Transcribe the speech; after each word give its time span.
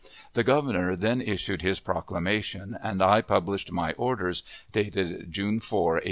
The 0.33 0.43
Governor 0.43 0.95
then 0.95 1.21
issued 1.21 1.61
his 1.61 1.79
proclamation, 1.79 2.75
and 2.81 3.03
I 3.03 3.21
published 3.21 3.71
my 3.71 3.93
orders, 3.93 4.41
dated 4.71 5.31
June 5.31 5.59
4, 5.59 5.79
1855. 5.79 5.99